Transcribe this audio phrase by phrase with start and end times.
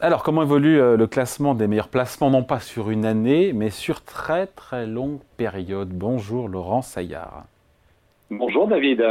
[0.00, 3.68] Alors, comment évolue euh, le classement des meilleurs placements, non pas sur une année, mais
[3.68, 5.88] sur très très longue période?
[5.88, 7.46] Bonjour Laurent Saillard.
[8.30, 9.04] Bonjour David.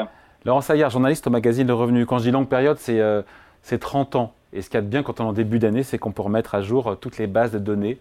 [0.45, 2.05] Laurent Saillard, journaliste au magazine Le Revenu.
[2.05, 4.33] Quand je dis longue période, c'est 30 ans.
[4.53, 6.13] Et ce qu'il y a de bien quand on est en début d'année, c'est qu'on
[6.13, 7.97] peut remettre à jour toutes les bases de données.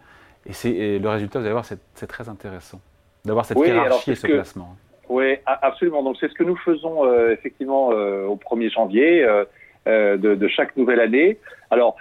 [0.64, 2.80] Et, le résultat, vous allez voir, c'est très intéressant
[3.24, 4.76] d'avoir cette hiérarchie et ce classement.
[5.08, 6.02] Oui, absolument.
[6.02, 9.44] Donc c'est ce que nous faisons euh, effectivement euh, au 1er janvier euh,
[9.86, 11.38] de, de, chaque nouvelle année.
[11.70, 11.96] Alors,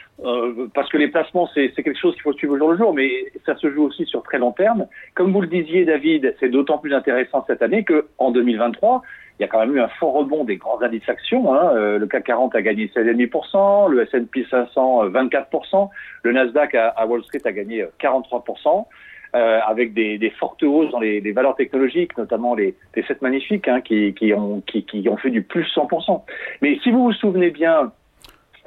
[0.74, 3.10] parce que les placements, c'est quelque chose qu'il faut suivre au jour le jour, mais
[3.46, 4.88] ça se joue aussi sur très long terme.
[5.14, 9.02] Comme vous le disiez, David, c'est d'autant plus intéressant cette année qu'en 2023,
[9.38, 11.54] il y a quand même eu un fort rebond des grands indices actions.
[11.54, 11.98] Hein.
[11.98, 15.90] le CAC 40 a gagné 16,5%, le S&P 500 24%,
[16.24, 18.86] le Nasdaq à, à Wall Street a gagné 43%.
[19.36, 23.22] Euh, avec des, des, fortes hausses dans les, les, valeurs technologiques, notamment les, les 7
[23.22, 26.22] magnifiques, hein, qui, qui, ont, qui, qui, ont fait du plus 100%.
[26.62, 27.92] Mais si vous vous souvenez bien,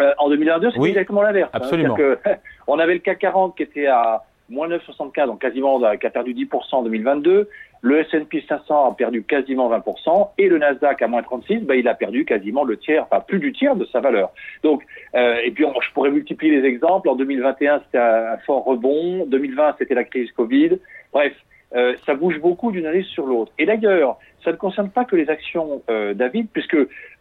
[0.03, 1.49] euh, en 2022, c'était exactement l'inverse.
[1.55, 1.61] Hein.
[1.63, 1.97] Absolument.
[2.67, 6.35] on avait le CAC 40 qui était à moins 9,75, donc quasiment qui a perdu
[6.35, 7.49] 10% en 2022.
[7.81, 11.87] Le S&P 500 a perdu quasiment 20% et le Nasdaq à moins 36, bah, il
[11.89, 14.33] a perdu quasiment le tiers, enfin plus du tiers de sa valeur.
[14.63, 14.83] Donc,
[15.15, 17.09] euh, et puis je pourrais multiplier les exemples.
[17.09, 19.27] En 2021, c'était un, fort rebond.
[19.27, 20.79] 2020, c'était la crise Covid.
[21.13, 21.33] Bref,
[21.75, 23.53] euh, ça bouge beaucoup d'une année sur l'autre.
[23.59, 26.77] Et d'ailleurs, ça ne concerne pas que les actions, euh, David, puisque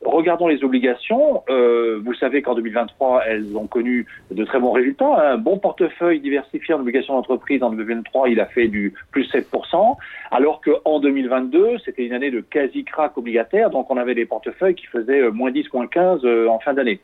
[0.06, 1.44] regardons les obligations.
[1.50, 5.32] Euh, vous savez qu'en 2023, elles ont connu de très bons résultats.
[5.32, 9.98] Un bon portefeuille diversifié en obligations d'entreprise en 2023, il a fait du plus 7%,
[10.32, 14.86] alors qu'en 2022, c'était une année de quasi-crack obligataire, donc on avait des portefeuilles qui
[14.86, 17.00] faisaient euh, moins 10, moins 15 euh, en fin d'année.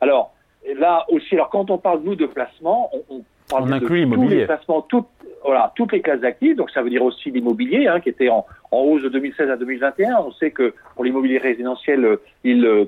[0.00, 0.32] Alors,
[0.78, 4.06] là aussi, alors quand on parle, nous, de placement, on, on parle on inclut
[4.46, 5.08] placements, toutes,
[5.44, 8.46] voilà, toutes les classes d'actifs, donc ça veut dire aussi l'immobilier, hein, qui était en,
[8.70, 10.18] en, hausse de 2016 à 2021.
[10.18, 12.84] On sait que pour l'immobilier résidentiel, euh, il, euh,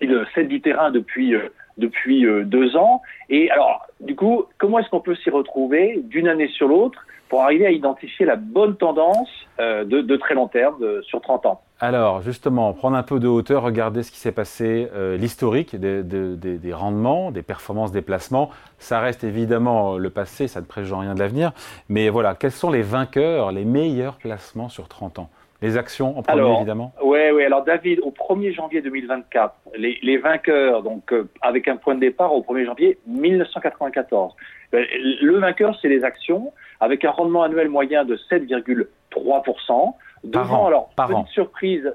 [0.00, 1.48] il cède du terrain depuis euh,
[1.78, 3.00] depuis deux ans.
[3.30, 7.42] Et alors, du coup, comment est-ce qu'on peut s'y retrouver d'une année sur l'autre pour
[7.42, 11.62] arriver à identifier la bonne tendance de, de, très long terme, de, sur 30 ans?
[11.84, 14.88] Alors, justement, prendre un peu de hauteur, regarder ce qui s'est passé,
[15.18, 18.50] l'historique des, des, des, rendements, des performances, des placements.
[18.78, 21.50] Ça reste évidemment le passé, ça ne préjuge rien de l'avenir.
[21.88, 25.30] Mais voilà, quels sont les vainqueurs, les meilleurs placements sur 30 ans?
[25.60, 26.92] Les actions en premier, évidemment?
[27.02, 27.44] Oui, oui.
[27.44, 32.00] Alors, David, au 1er janvier 2024, les, les vainqueurs, donc euh, avec un point de
[32.00, 34.34] départ au 1er janvier 1994.
[34.74, 34.84] Euh,
[35.20, 39.94] le vainqueur, c'est les actions, avec un rendement annuel moyen de 7,3%.
[40.24, 41.92] Devant, alors, par petite surprise,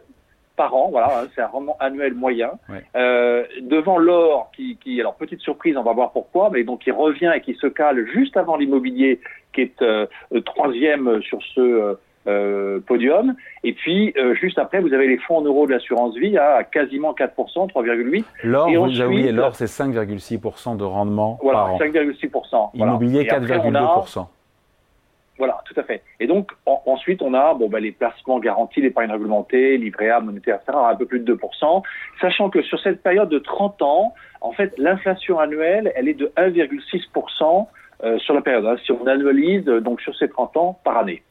[0.55, 2.51] par an, voilà, hein, c'est un rendement annuel moyen.
[2.95, 6.91] Euh, devant l'or, qui, qui, alors petite surprise, on va voir pourquoi, mais donc qui
[6.91, 9.21] revient et qui se cale juste avant l'immobilier,
[9.53, 10.07] qui est euh,
[10.45, 13.35] troisième sur ce euh, podium.
[13.63, 16.65] Et puis, euh, juste après, vous avez les fonds en euros de l'assurance vie à
[16.65, 18.23] quasiment 4%, 3,8%.
[18.43, 21.79] L'or, vous avez oublié, l'or, c'est 5,6% de rendement voilà, par an.
[21.79, 22.71] 5,6%.
[22.73, 24.25] Immobilier, 4,2%.
[25.37, 26.01] Voilà, tout à fait.
[26.19, 30.55] Et donc, ensuite, on a bon, ben, les placements garantis, l'épargne réglementée, livret A, monétaire,
[30.55, 31.83] etc., à un peu plus de 2%,
[32.19, 36.31] sachant que sur cette période de 30 ans, en fait, l'inflation annuelle, elle est de
[36.37, 37.67] 1,6%
[38.03, 41.23] euh, sur la période, hein, si on annualise donc sur ces 30 ans par année.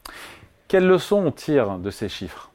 [0.67, 2.51] Quelles leçons on tire de ces chiffres?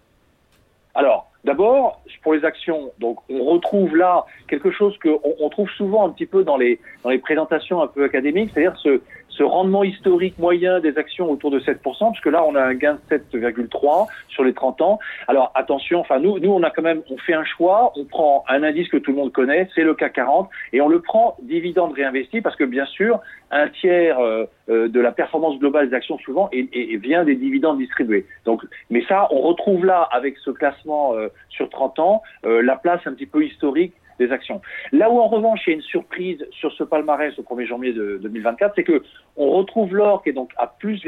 [0.94, 6.06] Alors, d'abord, pour les actions, donc on retrouve là quelque chose qu'on on trouve souvent
[6.06, 9.00] un petit peu dans les, dans les présentations un peu académiques, c'est-à-dire ce,
[9.36, 12.98] ce rendement historique moyen des actions autour de 7%, puisque là, on a un gain
[13.10, 14.98] de 7,3 sur les 30 ans.
[15.28, 18.44] Alors, attention, enfin, nous, nous, on a quand même, on fait un choix, on prend
[18.48, 21.36] un indice que tout le monde connaît, c'est le CAC 40, et on le prend
[21.42, 23.20] dividende réinvesti, parce que bien sûr,
[23.50, 27.78] un tiers euh, euh, de la performance globale des actions souvent et, vient des dividendes
[27.78, 28.26] distribués.
[28.44, 33.00] Donc, mais ça, on retrouve là, avec ce classement euh, sur 30 ans, la place
[33.06, 33.94] un petit peu historique
[34.30, 34.60] actions.
[34.92, 37.92] Là où en revanche il y a une surprise sur ce palmarès au 1er janvier
[37.92, 39.02] de 2024, c'est que
[39.36, 41.02] on retrouve l'or qui est donc à plus,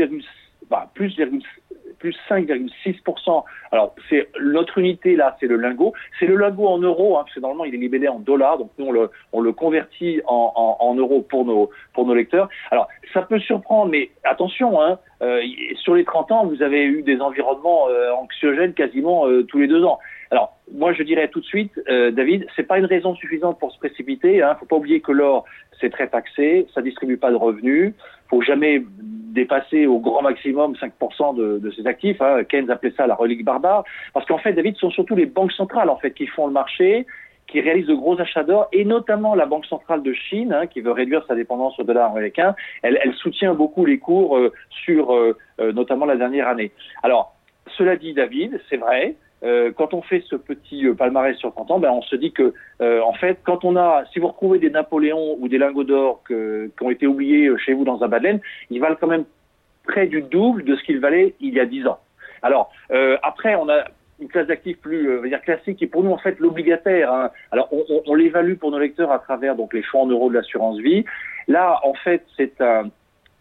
[0.71, 1.15] bah, plus,
[1.99, 3.45] plus 5,6%.
[3.73, 5.93] Alors, c'est notre unité là, c'est le lingot.
[6.19, 8.71] C'est le lingot en euros, hein, parce que normalement il est libellé en dollars, donc
[8.79, 12.49] nous on le, on le convertit en, en, euros pour nos, pour nos lecteurs.
[12.71, 15.41] Alors, ça peut surprendre, mais attention, hein, euh,
[15.83, 19.67] sur les 30 ans, vous avez eu des environnements euh, anxiogènes quasiment euh, tous les
[19.67, 19.99] deux ans.
[20.31, 23.73] Alors, moi, je dirais tout de suite, euh, David, c'est pas une raison suffisante pour
[23.73, 24.43] se précipiter.
[24.43, 24.57] Hein.
[24.59, 25.45] Faut pas oublier que l'or,
[25.81, 27.95] c'est très taxé, ça distribue pas de revenus.
[28.29, 28.83] Faut jamais
[29.35, 32.21] dépasser au grand maximum 5% de, de, ses actifs.
[32.23, 32.45] Hein.
[32.45, 35.53] Keynes appelait ça la relique barbare, parce qu'en fait, David, ce sont surtout les banques
[35.53, 37.07] centrales en fait qui font le marché
[37.47, 40.81] qui réalisent de gros achats d'or, et notamment la Banque centrale de Chine, hein, qui
[40.81, 44.53] veut réduire sa dépendance au dollar américain, elle, elle soutient beaucoup les cours euh,
[44.85, 46.73] sur euh, euh, notamment la dernière année.
[47.03, 47.35] Alors,
[47.77, 51.71] cela dit, David, c'est vrai, euh, quand on fait ce petit euh, palmarès sur 30
[51.71, 54.59] ans, ben, on se dit que, euh, en fait, quand on a, si vous retrouvez
[54.59, 58.19] des Napoléons ou des lingots d'or qui ont été oubliés chez vous dans un bas
[58.19, 59.25] de laine, ils valent quand même
[59.87, 61.99] près du double de ce qu'ils valaient il y a 10 ans.
[62.43, 62.71] Alors,
[63.23, 63.85] après, on a
[64.21, 67.13] une classe d'actifs plus classique qui est pour nous en fait l'obligataire.
[67.13, 67.31] Hein.
[67.51, 70.29] Alors on, on, on l'évalue pour nos lecteurs à travers donc les fonds en euros
[70.29, 71.05] de l'assurance vie.
[71.49, 72.91] Là en fait c'est un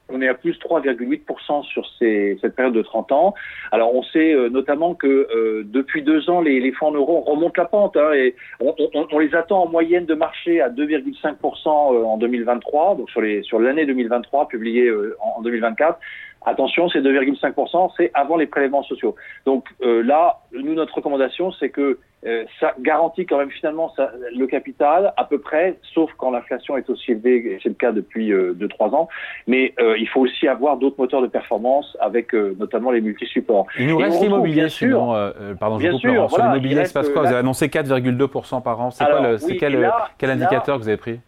[0.09, 3.33] on est à plus 3,8% sur ces, cette période de 30 ans.
[3.71, 7.21] Alors on sait euh, notamment que euh, depuis deux ans, les, les, fonds en euros
[7.21, 12.03] remontent la pente hein, et on, les attend en moyenne de marché à 2,5% euh,
[12.03, 15.99] en 2023, donc sur l'année sur 2023 publiée en 2024.
[16.45, 19.15] Attention, c'est 2,5%, c'est avant les prélèvements sociaux.
[19.45, 24.11] Donc euh, là, nous, notre recommandation, c'est que euh, ça garantit quand même finalement ça,
[24.33, 28.31] le capital à peu près, sauf quand l'inflation est aussi élevée, c'est le cas depuis
[28.31, 29.09] 2-3 euh, ans.
[29.47, 33.67] Mais il faut aussi avoir d'autres moteurs de performance avec notamment les multi-supports.
[33.79, 35.13] Il nous reste l'immobilier, sinon,
[35.59, 38.91] pardon, je coupe, Laurent, sur l'immobilier, c'est passe quoi Vous avez annoncé 4,2% par an.
[38.91, 41.19] C'est quoi le, quel, quel indicateur que vous avez pris?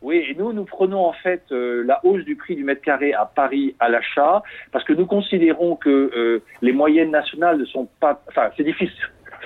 [0.00, 3.12] Oui, et nous, nous prenons en fait euh, la hausse du prix du mètre carré
[3.14, 7.88] à Paris à l'achat, parce que nous considérons que euh, les moyennes nationales ne sont
[7.98, 8.92] pas, enfin, c'est difficile,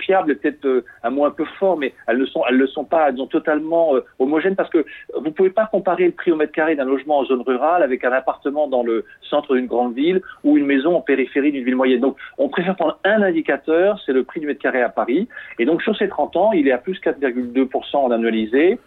[0.03, 2.85] fiable, peut-être euh, un mot un peu fort, mais elles ne sont, elles ne sont
[2.85, 4.85] pas, elles sont totalement homogènes, parce que
[5.19, 8.05] vous pouvez pas comparer le prix au mètre carré d'un logement en zone rurale avec
[8.05, 11.77] un appartement dans le centre d'une grande ville ou une maison en périphérie d'une ville
[11.77, 12.01] moyenne.
[12.01, 15.29] Donc, on préfère prendre un indicateur, c'est le prix du mètre carré à Paris,
[15.59, 18.79] et donc sur ces 30 ans, il est à plus 4,2% en annualisé.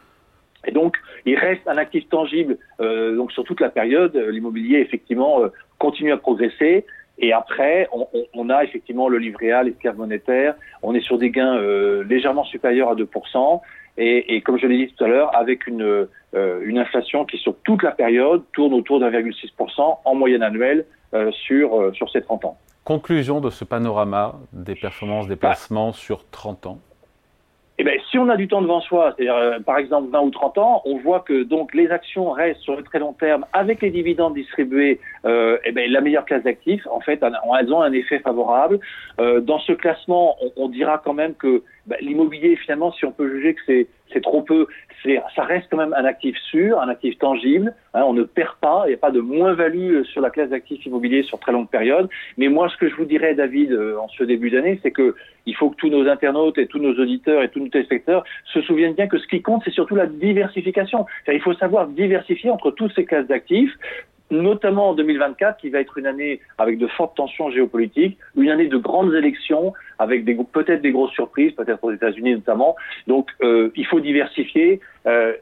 [0.68, 2.58] Et donc, il reste un actif tangible.
[2.80, 6.86] Euh, donc, sur toute la période, l'immobilier, effectivement, euh, continue à progresser.
[7.18, 7.88] Et après,
[8.34, 10.56] on, a effectivement le livret A, les pierres monétaires.
[10.84, 13.62] On est sur des gains euh, légèrement supérieurs à 2%.
[13.98, 16.08] Et, comme je l'ai dit tout à l'heure, avec une,
[16.78, 20.86] inflation qui, sur toute la période, tourne autour d'1,6% en moyenne annuelle
[21.32, 22.58] sur, sur ces 30 ans.
[22.84, 26.80] Conclusion de ce panorama des performances des placements sur 30 ans
[27.78, 30.30] eh bien, si on a du temps devant soi, c'est-à-dire euh, par exemple 20 ou
[30.30, 33.82] 30 ans, on voit que donc les actions restent sur le très long terme avec
[33.82, 36.88] les dividendes distribués, euh, eh bien, la meilleure classe d'actifs.
[36.90, 38.80] En fait, elles ont un effet favorable.
[39.20, 43.30] Euh, dans ce classement, on, dira quand même que bah, l'immobilier, finalement, si on peut
[43.30, 44.68] juger que c'est c'est trop peu,
[45.36, 47.74] ça reste quand même un actif sûr, un actif tangible.
[47.94, 50.86] Hein, on ne perd pas, il n'y a pas de moins-value sur la classe d'actifs
[50.86, 52.10] immobiliers sur très longue période.
[52.38, 55.16] Mais moi, ce que je vous dirais, David, euh, en ce début d'année, c'est que
[55.46, 58.62] il faut que tous nos internautes et tous nos auditeurs et tous nos téléspectateurs se
[58.62, 61.06] souviennent bien que ce qui compte, c'est surtout la diversification.
[61.28, 63.72] Il faut savoir diversifier entre toutes ces classes d'actifs
[64.32, 68.68] notamment en 2024, qui va être une année avec de fortes tensions géopolitiques, une année
[68.68, 72.76] de grandes élections, avec peut-être des grosses surprises, peut-être aux États-Unis notamment.
[73.08, 75.34] Donc, euh, il faut diversifier, euh,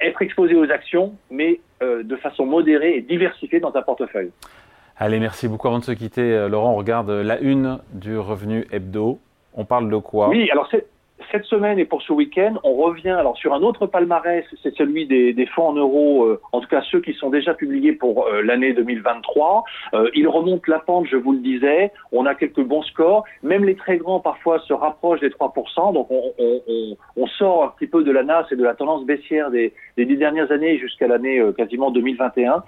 [0.00, 4.30] être exposé aux actions, mais euh, de façon modérée et diversifiée dans un portefeuille.
[4.96, 5.68] Allez, merci beaucoup.
[5.68, 9.20] Avant de se quitter, Laurent, on regarde la une du revenu hebdo.
[9.54, 10.28] On parle de quoi?
[10.28, 10.86] Oui, alors c'est
[11.30, 15.06] cette semaine et pour ce week-end, on revient alors sur un autre palmarès, c'est celui
[15.06, 18.42] des, fonds en euros, euh, en tout cas ceux qui sont déjà publiés pour euh,
[18.42, 19.64] l'année 2023.
[19.94, 21.92] Euh, ils remontent la pente, je vous le disais.
[22.12, 23.24] On a quelques bons scores.
[23.42, 25.92] Même les très grands parfois se rapprochent des 3%.
[25.92, 29.72] Donc on, sort un petit peu de la NAS et de la tendance baissière des,
[29.96, 32.64] des dix dernières années jusqu'à l'année quasiment 2021.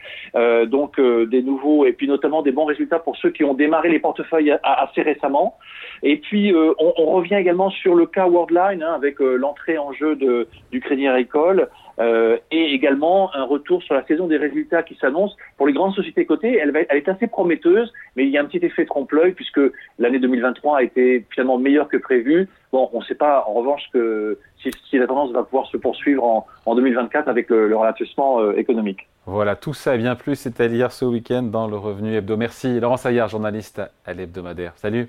[0.67, 3.99] donc des nouveaux et puis notamment des bons résultats pour ceux qui ont démarré les
[3.99, 5.57] portefeuilles assez récemment.
[6.03, 10.17] Et puis on revient également sur le cas World Hein, avec euh, l'entrée en jeu
[10.17, 11.69] de, du Crédit Agricole
[12.01, 15.95] euh, et également un retour sur la saison des résultats qui s'annonce pour les grandes
[15.95, 16.57] sociétés cotées.
[16.57, 19.61] Elle, va elle est assez prometteuse, mais il y a un petit effet trompe-l'œil puisque
[19.99, 22.49] l'année 2023 a été finalement meilleure que prévu.
[22.73, 25.77] Bon, on ne sait pas en revanche que si, si, la tendance va pouvoir se
[25.77, 29.09] poursuivre en, en 2024 avec le, le ralentissement euh, économique.
[29.27, 32.37] Voilà, tout ça et bien plus, c'est à lire ce week-end dans le Revenu Hebdo.
[32.37, 34.73] Merci Laurent Saillard, journaliste à l'hebdomadaire.
[34.77, 35.09] Salut.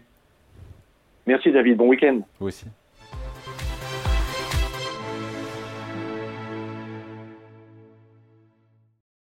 [1.25, 2.19] Merci David, bon week-end.
[2.39, 2.65] Vous aussi.